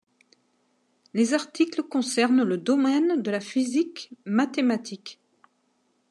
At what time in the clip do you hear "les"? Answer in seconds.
1.13-1.35